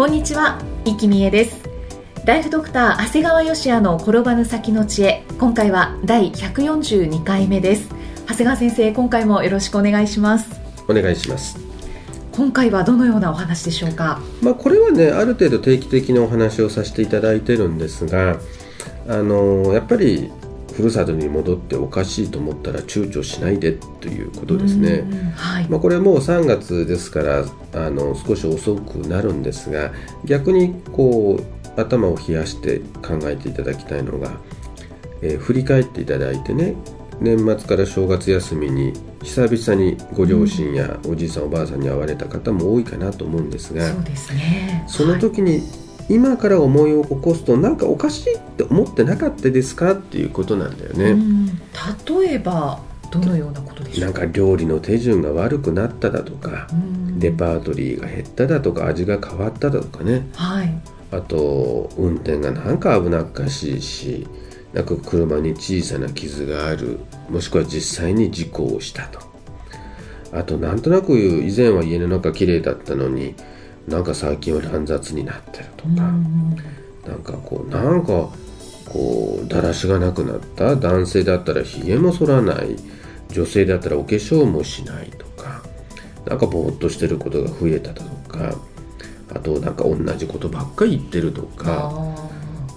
[0.00, 1.60] こんにちは、生きみえです。
[2.24, 5.24] ライフドクター長谷川芳也の転ばぬ先の知恵。
[5.38, 7.90] 今回は第142回目です。
[8.26, 10.58] 長谷川先生今回もよろしくお願いします。
[10.88, 11.58] お願いします。
[12.32, 14.22] 今回はどのようなお話でしょうか？
[14.40, 18.38] まあこれはねある程度定期的なお話をさせていただいてるんですが
[19.06, 20.32] あのやっぱり
[20.80, 25.04] ふるさとに戻っておかしいと思ったら躊躇しないでということですね。
[25.36, 29.92] はい、まあ、これもう3月ですからあの少し遅くなるんですが
[30.24, 34.32] 逆にこう頭を冷やして考えていただきたいのが、
[35.22, 36.74] えー、振り返っていただいてね
[37.20, 45.62] 年末から正月休みに久々にご両親やおじいさん、おばあさんに会われた方も多いかなと思うんですがそうですね、その時に、
[46.10, 51.16] 今から思い起こすとなんかおかしいって思ってなかったですかっていうことなんだよね。
[52.04, 52.80] 例えば
[53.12, 56.66] どのようなことでしょうなんか料理の手順が悪くなっただとか、
[57.16, 60.80] レパートリーが減っただとか味が変わっただとかね、はい、
[61.12, 64.26] あと運転がなんか危なっかしいし
[64.72, 69.20] なんか車に小さな傷があるもしくは実際に事故をしたと。
[70.32, 73.34] あとなんとなく以前は家の中綺麗だったのに
[73.90, 75.90] なんか最近は乱雑になってるとか、
[77.06, 78.30] なんかこうなんか
[78.86, 80.76] こうだらしがなくなった。
[80.76, 82.76] 男性だったらひげも剃らない。
[83.30, 85.62] 女性だったらお化粧もしないとか。
[86.26, 88.54] なんかぼーっとしてることが増えただとか。
[89.34, 91.92] あとなんか同じことばっかり言ってるとか。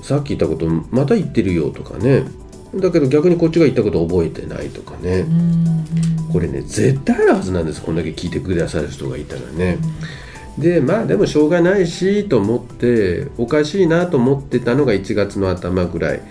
[0.01, 2.25] さっき言ったことまた言ってるよとかね。
[2.75, 5.25] だけど逆にこっちが言ったこと覚えてないとかね。
[6.31, 7.81] これね絶対あるはずなんです。
[7.81, 9.77] こんだけ聞いてくださる人がいたらね。
[10.57, 16.21] でまあでもしょうがないしと思っておかしいなと思ってたのが1月の頭ぐらい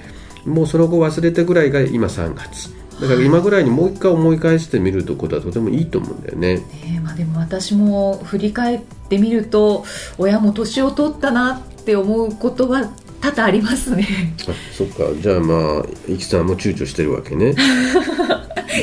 [0.45, 6.61] もうその後忘れてぐらいが今3月だから今ぐらいにもう一回思い返してみるとことはとてもいいと思うんだよね。
[6.87, 9.85] えまあ、でも私も振り返ってみると
[10.19, 14.35] 親も年を取ったなって思うことは多々ありますね。
[14.49, 15.05] あそっか。
[15.21, 17.55] じゃあまあいきさんも躊躇してるわけね。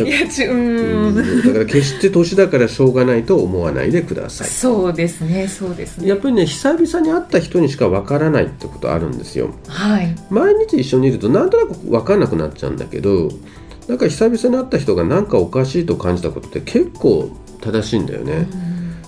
[0.05, 1.15] いやちうん。
[1.15, 4.47] だから決して年だからしょうがないと思わないでください。
[4.47, 6.07] そうですねそうですね。
[6.07, 9.49] やっぱりね久々に会った人にしかわからないってことあるんですよ。
[9.67, 10.15] はい。
[10.29, 13.29] 毎日一緒にいるとなんとなく分かんなくなっちゃうんだけど
[13.89, 17.29] なんか久々に会った人が何かおかしいと感じたことって結構
[17.59, 18.47] 正しいんだよね、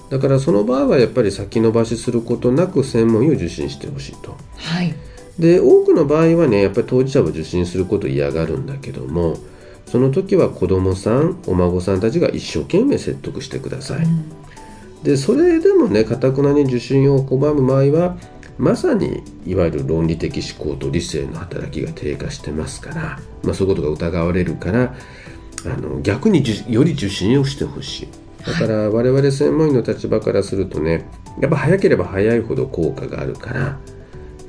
[0.10, 4.36] だからその場合はやっぱり先延ばしすることなく専門医を受診してほしいと。
[4.58, 4.94] はい
[5.40, 9.38] で多くの場合はねやっぱり当事者を受診することを嫌がるんだけども
[9.86, 18.18] その時は子どもさんお孫さんたちが一生懸命説得してください、うん、でそれでもねかたくなに受診を拒む場合は
[18.58, 24.96] まさにいわゆる論理的思考と理性の働きが低下してますから、まあ、そういうことが疑われるから
[25.66, 28.08] あの逆により受診をしてほしい。
[28.46, 31.06] だから我々専門医の立場からするとね
[31.40, 33.80] やっぱ早ければ早いほど効果があるから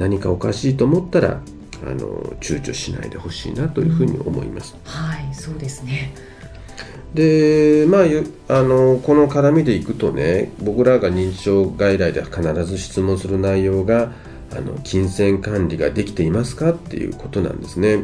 [0.02, 1.40] 何かおかしいと思ったら
[1.86, 2.08] あの
[2.40, 4.74] 躊躇しないでほしいなというふうに思います。
[4.84, 6.12] うん、はいそうですね
[7.14, 14.12] でまあ、あのこの絡みでいくとね僕らが認知症外来で必ず質問する内容が
[14.50, 17.98] あの金銭管理ができていますかっていうことなんですね。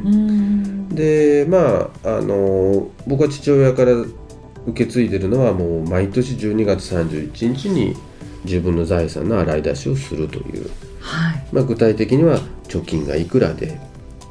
[0.94, 7.96] でまああの僕は父親から受け継いでるのはもう毎年12月31日に
[8.44, 10.70] 自分の財産の洗い出しをするという
[11.08, 13.80] はい、まあ、具体的には貯金がいくらで、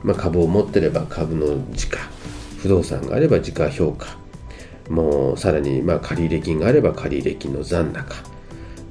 [0.04, 2.00] まあ、株を持ってれば株の時価
[2.60, 4.18] 不動産があれば時価評価
[4.90, 8.16] もうさらにま借入金があれば借入金の残高。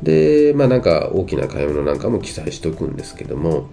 [0.02, 3.70] でまあなんか大きな買い物なんかも記載しておくんですけども、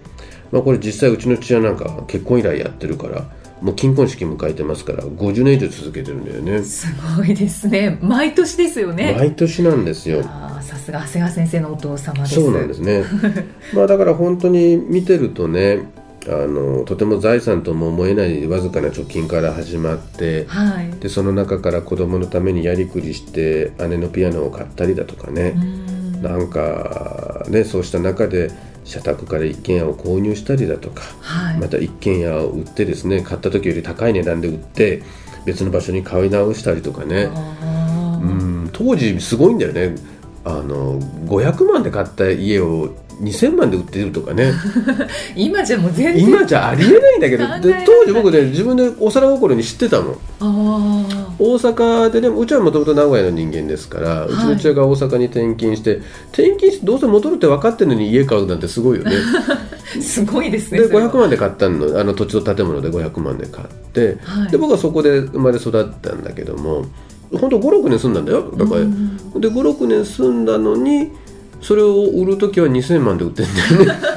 [0.52, 6.62] まあ、これ実際うちの父親なんか結婚以来やってるからもう金婚式迎えてますから50年以上続けてるんだよね。
[6.62, 6.86] す
[7.16, 7.98] ごいですね。
[8.02, 9.14] 毎年ですよね。
[9.16, 10.22] 毎年なんですよ。
[10.60, 12.34] さすが長谷川先生のお父様です。
[12.34, 13.04] そうなんですね。
[13.74, 15.86] まあだから本当に見てるとね
[16.26, 25.54] あのとても財産とも思えないわずかな貯金から始まって、はい、でその中から子供のためにやりくりして姉のピアノを買ったりだとかね。
[26.22, 28.50] なんかねそうした中で
[28.84, 35.02] 社宅から一軒家を購入したりだとか、はい、また一軒家を売ってですね買った時より高い値段で売って
[35.46, 37.30] 別の場所に買い直したりとかね。
[38.22, 39.94] うん当時すごいんだよね。
[40.44, 44.52] あの500万で買った家を2000万で売ってるとかね。
[45.36, 47.44] 今じゃもう全然今じゃありえないんだけど
[47.86, 50.16] 当時僕ね自分で幼心に知ってたの。
[50.40, 51.06] あ
[51.38, 56.00] 大阪でねうちはもともと名古屋の人間ですから、うちの父親が大阪に転勤して
[56.32, 59.12] 転勤してどうせ戻るって分かってるのに家買うなんてすごいよね。
[59.48, 59.58] あ
[60.00, 61.10] すごいですねでそれは。
[61.10, 66.84] 500万で買ったのあの土地と建物で500万で買って、はいで僕はそこで生まれ育ったんだけども
[67.32, 71.10] 本当56年住んだんだよだから、うんで56年住んだのに
[71.64, 74.14] それを売る時は2000万で売ってんだよね。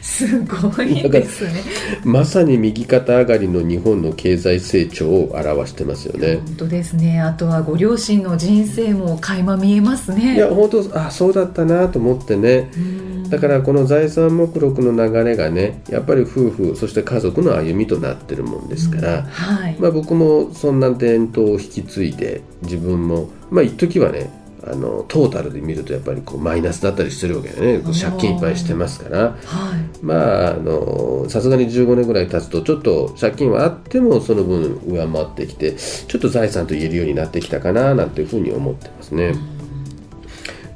[0.00, 1.62] すごいですね。
[2.02, 6.36] まさに右肩上がりの日本の経済成長を表してますよね。
[6.36, 7.20] 本当ですね。
[7.20, 10.36] あとはご両親の人生も垣間見えますね。
[10.36, 12.70] いや本当あそうだったなと思ってね。
[12.74, 13.30] うん。
[13.30, 27.82] だからこの財産目録の流れがねやっぱり夫婦そして家族の歩みとなってるもんですから、はい、まあ、僕もそんな伝統を引き継いで自分もまあ一時はねあのトータルで見るとやっぱりこうマイナスだったりしてるわけだよね。
[27.82, 29.18] 借金いっぱいしてますから。
[29.18, 30.04] はい。
[30.04, 39.34] まあさすがに15年ぐらい経つとちょっと借金はあってもその分上回ってきてちょっと財産と言えるようになってきたかななんていうふうに思ってますね。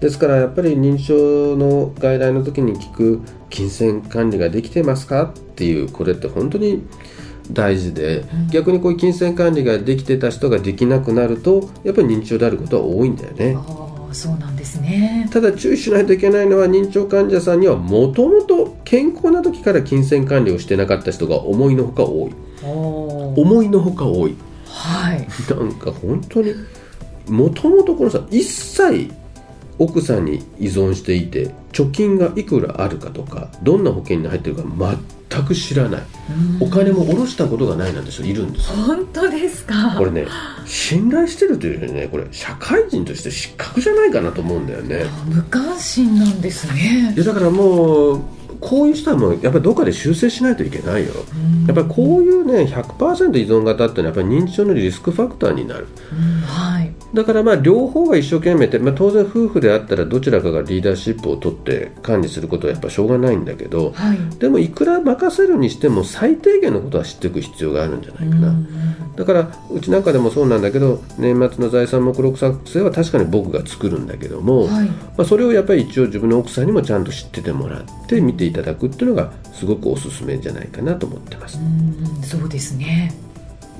[0.00, 6.86] ですからやっぱり認知症の外来の時に聞く金銭管理ができてますかっていうこれって本当に
[7.50, 13.54] 大事で、逆にこういう金銭管理ができてた人ができなくなるとやっぱり認知症であることは多いんだよね。
[13.56, 15.28] ああそうなんですね。
[15.32, 22.34] ただ注意しないといけないのは認知症患者さんにはもともと健康な時から金銭管理をしてなかった人が思いのほか多い。
[22.62, 24.36] 思いのほか多い。
[24.66, 25.26] はい。
[25.50, 26.54] なんか本当に
[27.28, 29.10] もともとこのさ一切
[29.78, 34.62] 奥さんに依存していて貯金がいくらあるかとかどんな保険に入ってるか
[35.36, 36.02] 全く知らない。
[36.60, 38.76] お金も下ろしたことがないなんて人いるんですよ。
[38.76, 39.94] 本当ですか？
[39.98, 40.26] これね
[40.66, 45.04] 信頼してるというよりねこれ社会人として失格じゃないかなと思うんだよね。
[45.26, 47.12] 無関心なんですね。
[47.14, 48.20] いやだからもう
[48.60, 51.12] こういう人はもうやっぱりどっかで修正しないといけないよ。
[51.66, 55.88] やっぱりこういうね100%依存型っていうのはやっぱり認知症のリスクファクターになる
[57.14, 64.18] だからまあ両方が一生懸命って、まあ、当然夫婦であったらどちらかがリーダーシップを取って管理することはやっぱしょうがないんだけどはい。
[64.38, 68.84] でもいくら任せるにしても最低限のことは知っていく必要があるんじゃないかな、うん
[69.16, 74.88] だからうちなんかでもそうなんだけど年末の財産目録作成は確かに僕が作るんだけども、はい。
[74.88, 81.58] まあ、それをやっぱり一応自分の奥さんにもちゃんと知っててもらって見ていただくっていうのがすごくおすすめじゃないかなと思ってます。
[81.58, 82.22] うん。
[82.22, 83.14] そうですね。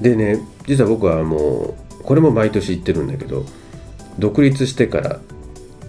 [0.00, 3.44] でね実は僕はもうこれも毎年言ってるんだけど
[4.18, 5.20] 独立してから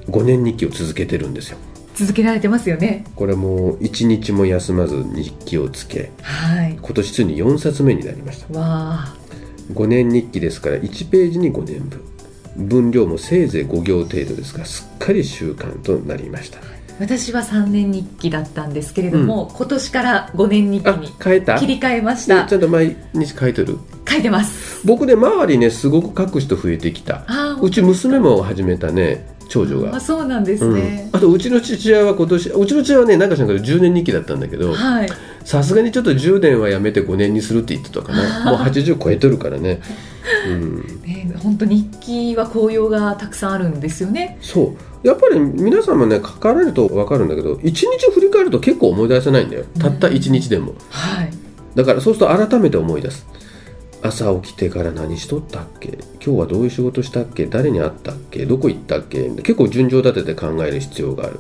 [0.10, 1.58] 5年日記を続けてるんですよ。
[1.94, 3.06] 続けられてますよね。
[3.16, 6.78] これも1日も休まず日記をつけはい。
[6.82, 8.60] 今年ついに4冊目になりました。
[8.60, 9.16] わあ。
[9.72, 12.02] 5年日記ですから1ページに5年分
[12.58, 16.60] 分量もせいぜい5行程度ですがすっかり習慣となりました。
[17.00, 21.60] 私は3年日記だったんですけれども、今年から5年日記あに変えた？
[21.60, 23.78] 切り替えましちゃたんと毎日書いてる？
[24.16, 24.86] 書いてます。
[24.86, 27.26] 僕ね周りねすごく書く人増えてきた。
[27.62, 29.96] うち娘も始めたね長女が。
[29.96, 31.10] あそうなんですね。
[31.12, 35.10] うん、あとうちの父親は今年うちの父親はねなんかしらんけど10年日記だったんだけどはい。
[35.44, 38.52] さすがにちょっと10年はやめて5年にするって言ってたかな。
[38.52, 39.80] もう80超えてるからね、
[40.48, 44.38] うん、ね本当日記は紅葉がたくさんあるんですよね。
[44.42, 45.08] そう。
[45.08, 49.66] やっぱり皆さんもね書かれると分かるんだけど一日振り返ると結構思い出せないんだよ。
[49.80, 50.74] たった一日でも。
[50.90, 51.34] はい。
[51.76, 53.28] だからそうすると改めて思い出す
[54.06, 55.98] 朝起きてから何しとったっけ？
[56.26, 57.46] 今日はどういう仕事したっけ？
[57.46, 58.46] 誰に会ったっけ？
[58.46, 59.30] どこ行ったっけ？
[59.30, 61.40] 結構順序立てて考える必要がある。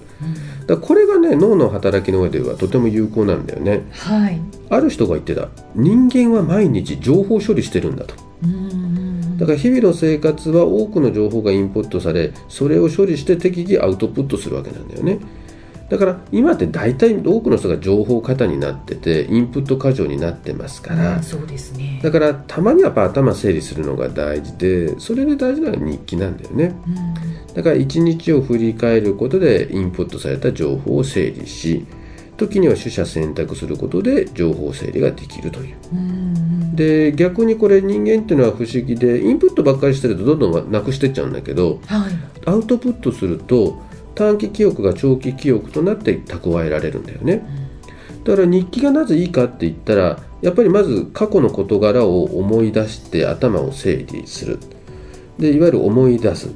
[0.67, 3.83] だからこれがね脳の働きの上ではとても有効なんだよね。
[3.91, 4.41] はい。
[4.69, 5.49] ある人が言ってた。
[5.75, 8.15] 人間は毎日情報処理してるんだと。
[8.43, 9.37] うん。
[9.37, 15.19] だから日々の生活は多くの情報がインプットされそれを処理して適宜アウトプットするわけなんだよね
[15.89, 21.99] だから今って大体多くの人が情報過多になっててインプット過剰になってますから、うんそうですね。
[22.01, 26.75] だからたまにはやっぱ頭整理するのが大事でそれで大事なのが日記なんだよね。
[26.87, 27.53] うん。
[27.53, 31.85] だから一日を振り返ることでインプットされた情報を整理し
[32.37, 35.75] 時には取捨選択することで情報整理ができるという。
[35.93, 36.75] うん。
[36.75, 42.11] で逆にこれ人間っていうのは不思議でインプットばっかりしてるとどんどんなくしてっちゃうんだけどはい。
[42.45, 43.84] アウトプットすると
[44.15, 47.45] 短期記憶が長期記憶となって蓄えられるんだよね。
[48.23, 54.59] だから日記がなぜいいかって言ったらやっぱりまず過去の事柄を思い出して頭を整理する。
[55.37, 56.49] でいわゆる思い出す。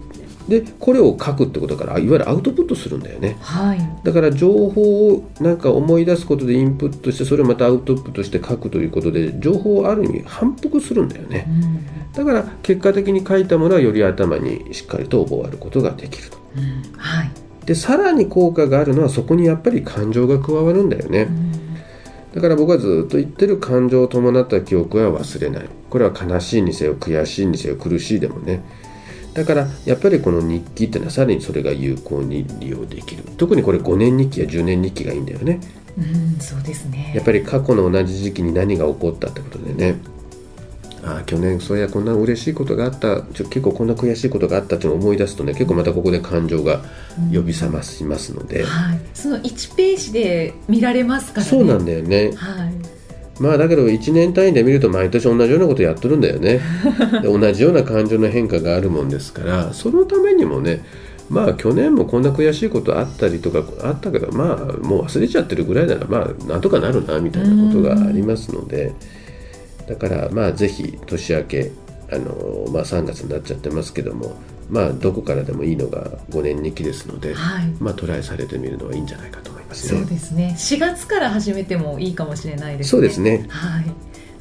[0.48, 3.38] でこれを書くってことだからいわゆるアウトプットするんだよね。
[3.42, 3.80] はい。
[4.04, 11.46] だから情報をなんか思い出すことでインプットしてそれをまたアウトプットして書くということで情報をある意味反復するんだよね。
[11.48, 12.14] うん。
[12.14, 16.38] だから結果的に書いたものはより頭にしっかりと覚えることができると。
[16.58, 16.92] うん。
[16.98, 17.32] はい
[17.70, 21.28] でさらに効果があるのはそこにやっぱり感情が加わるんだよね。
[21.30, 21.52] うん。
[22.34, 25.70] だから僕はずっと言ってる感情を伴った記憶は忘れない。
[25.88, 28.64] これは悲しいにせよ悔しいにせよ苦しいでもね。
[29.36, 33.24] だからやっぱりこの日記っていうのはさらにそれが有効に利用できる。
[33.38, 35.60] 特にこれ5年日記や10年日記がいいんだよね。
[35.96, 37.14] うんそうですね。
[37.16, 40.00] やっぱり過去の同じ時期に何が起こったってことでね
[41.10, 43.22] ああ去年そういやこんな嬉しいことがあった。
[43.22, 46.82] ちょ結構こんな悔しいことがあったっていうのを思い出すとね結構またここで感情が
[47.34, 51.50] 呼び覚ましますので、はい、その1ページで見られますからね。
[51.50, 52.32] そうなんだよね。
[52.36, 53.00] はい。
[53.40, 56.60] まあだけど1年単位で見ると毎年同じようなことやってるんだよね。
[57.24, 60.84] で同じような感情の変化があるもんですからそのためにもね
[61.30, 68.94] まあ去年もこんな悔しいことあったりとかあったけどまあもう忘れちゃってるぐらいならまあなんとかなるなみたいなことがありますので
[69.90, 71.72] だからまあぜひ年明け
[72.12, 74.36] あの、まあ、3月になっちゃってますけども
[74.70, 77.68] まあどこからでもいいのが5年日記ですので、はい。
[77.80, 80.00] まあトライされてみるのはいいんじゃないかと思いますね。
[80.00, 80.56] そうですね。
[80.58, 82.90] 4月から始めてもいいかもしれないですね。
[82.90, 83.48] そうですね。
[83.50, 83.86] はい。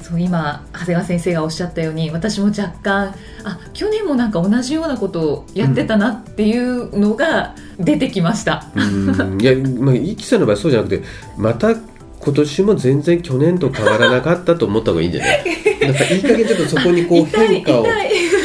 [0.01, 9.41] そう今長谷川先生がおっしゃったように私も若干あ去年もなんか同じようなことをやってたなっていうのが出てきました、うん。
[9.41, 11.03] いや、まあ、イキさんの場合そうじゃなくて
[11.37, 11.75] また
[12.19, 15.43] 今年も全然去年と変わらなかったと思った方がいいんじゃない？
[15.81, 17.87] なんかいい加減ちょっとそこにこう変化を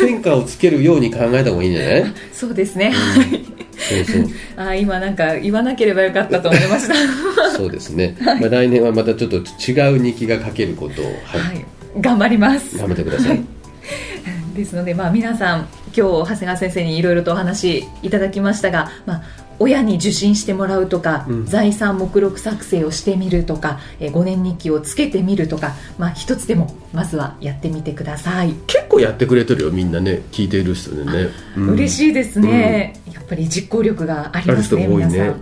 [0.00, 2.04] 変化をつけるように考えた方がいいんじゃない？
[2.33, 2.93] そうですね、
[3.76, 4.31] そうそう。
[4.57, 6.95] あ今なんか言わなければよかったと思いました。
[7.57, 11.14] そうですね、まあ、来年はまたちょっと違う日記が書けることを、はい。
[11.40, 11.64] はい。
[12.00, 12.78] 頑張ります。
[12.78, 13.40] 頑張ってください、
[14.57, 19.23] ですので、まあ、皆さん今日長谷川先生にいろいろとお話いただきましたが、まあ、
[19.58, 21.46] 親に受診してもらうとか、うん。
[21.46, 30.23] 財産目録作成をしてみるとか、えー5年日記をつけてみるとか、まあ、一つでもまずはやってみてください、結構やってくれてるよみんなね。
[30.30, 31.70] 聞いている人でね、うん。
[31.70, 34.88] 嬉しいですね、やっぱり実行力がありますねね。
[34.88, 35.34] 皆さん、うん。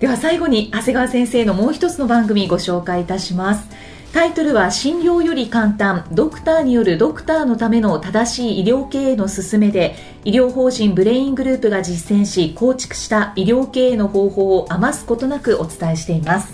[0.00, 3.68] では最後に長谷川先生のもう一つの番組ご紹介いたします
[4.12, 6.04] タイトルは診療より簡単。
[6.10, 16.52] ドクターによるドクターのための正しい医療経営の勧めで医療法人ブレイングループが実践し構築した医療経営の方法を余すことなくお伝えしています、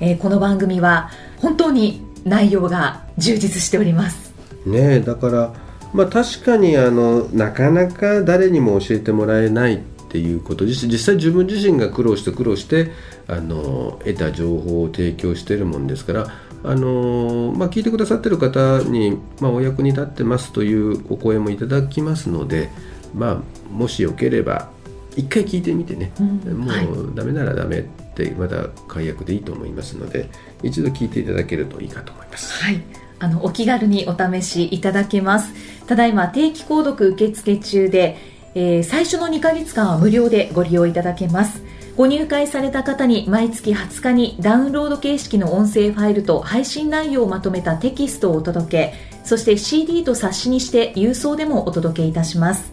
[0.00, 4.32] えーこの番組は本当に内容が充実しております。
[4.66, 5.54] ねえだから
[5.94, 12.90] まあ確かにあのなかなか誰にも教えてもらえないっていうこと実実際自分自身が苦労して苦労して
[13.28, 16.26] あの得た情報を提供してるもんですから
[16.62, 22.70] あの、まあ、聞いてくださってる方に、まあ、お役に立ってますというお声もいただきますので、
[23.14, 24.70] まあ、もしよければ
[25.16, 27.82] 一回聞いてみてね、うんもはいうダメならダメっ
[28.14, 30.28] てまだ解約でいいと思いますので
[30.62, 32.62] 一度聞いていただけるといいかと思います。
[32.62, 32.80] はい。
[33.18, 35.52] あの、お気軽にお試しいただけます。
[35.86, 38.16] ただいま定期購読受付中で、
[38.54, 41.62] えー最初の2ヶ月間は無料でご利用いただけます。
[42.00, 52.72] ご入会された方に毎月20日にダウンロード形式の音声ファイルと配信内容をまとめたテキストをお届け、そして CD と冊子にして郵送でもお届けいたします。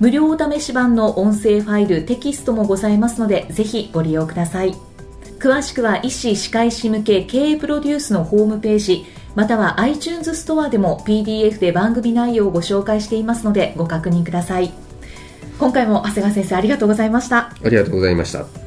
[0.00, 4.74] 無料お試し版の音声ファイル、テキストもございますので、ぜひご利用ください。
[5.38, 9.04] 詳しくは医師・歯科医師向け経営プロデュースのホームページ
[9.36, 14.72] または iTunes ストアでも PDF で番組内容をご紹介していますのでご確認ください
[15.58, 18.63] 今回も長谷川先生ありがとうございましたありがとうございました。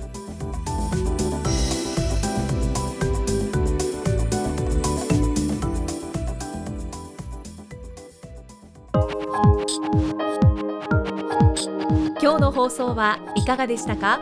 [12.22, 14.22] 今日の放送はいかがでしたか？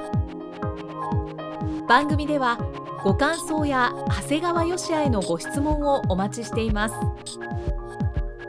[1.87, 2.57] 番組では
[3.03, 6.95] ご感想や長谷川よしあへのご質問をお待ちしています。